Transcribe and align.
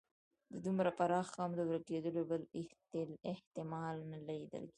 د 0.53 0.55
دومره 0.65 0.89
پراخ 0.99 1.27
قوم 1.35 1.51
د 1.55 1.61
ورکېدلو 1.69 2.21
بل 2.29 2.41
احتمال 3.31 3.95
نه 4.11 4.17
لیدل 4.27 4.63
کېږي. 4.63 4.69